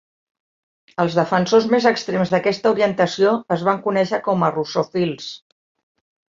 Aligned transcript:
Els 1.03 1.17
defensors 1.19 1.67
més 1.73 1.85
extrems 1.91 2.33
d"aquesta 2.33 2.73
orientació 2.77 3.35
es 3.59 3.69
van 3.71 3.85
conèixer 3.87 4.23
com 4.31 4.51
"Russofils". 4.59 5.33